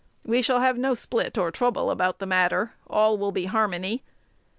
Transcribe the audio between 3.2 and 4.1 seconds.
be harmony.